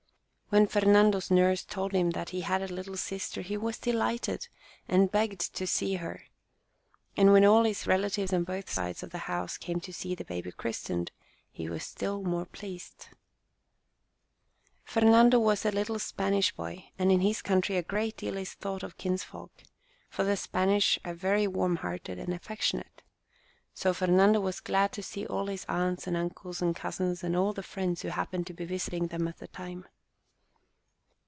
When 0.53 0.67
Fernando's 0.67 1.31
nurse 1.31 1.63
told 1.63 1.93
him 1.93 2.09
that 2.09 2.31
he 2.31 2.41
had 2.41 2.61
a 2.61 2.67
little 2.67 2.97
sister 2.97 3.39
he 3.41 3.55
was 3.55 3.77
delighted, 3.77 4.49
and 4.85 5.09
begged 5.09 5.55
to 5.55 5.65
see 5.65 5.93
her; 5.95 6.23
and 7.15 7.31
when 7.31 7.45
all 7.45 7.63
his 7.63 7.87
relatives 7.87 8.33
on 8.33 8.43
both 8.43 8.69
sides 8.69 9.01
of 9.01 9.11
the 9.11 9.17
house 9.31 9.57
came 9.57 9.79
to 9.79 9.93
see 9.93 10.13
the 10.13 10.25
baby 10.25 10.51
christened, 10.51 11.13
he 11.49 11.69
was 11.69 11.85
still 11.85 12.21
more 12.23 12.43
pleased. 12.45 13.07
2 14.89 14.99
Our 14.99 15.03
Little 15.05 15.07
Spanish 15.07 15.07
Cousin 15.07 15.07
Fernando 15.07 15.39
was 15.39 15.65
a 15.65 15.71
little 15.71 15.99
Spanish 15.99 16.51
boy, 16.53 16.89
and 16.99 17.13
in 17.13 17.21
his 17.21 17.41
country 17.41 17.77
a 17.77 17.81
great 17.81 18.17
deal 18.17 18.35
is 18.35 18.51
thought 18.53 18.83
of 18.83 18.97
kinsfolk, 18.97 19.53
for 20.09 20.25
the 20.25 20.35
Spanish 20.35 20.99
are 21.05 21.13
very 21.13 21.47
warm 21.47 21.77
hearted 21.77 22.19
and 22.19 22.33
affectionate. 22.33 23.03
So 23.73 23.93
Fernando 23.93 24.41
was 24.41 24.59
glad 24.59 24.91
to 24.91 25.01
see 25.01 25.25
all 25.25 25.45
his 25.47 25.63
aunts 25.69 26.07
and 26.07 26.17
uncles 26.17 26.61
and 26.61 26.75
cousins 26.75 27.23
and 27.23 27.37
all 27.37 27.53
the 27.53 27.63
friends 27.63 28.01
who 28.01 28.09
happened 28.09 28.45
to 28.47 28.53
be 28.53 28.65
visiting 28.65 29.07
them 29.07 29.29
at 29.29 29.37
the 29.37 29.47
time. 29.47 29.85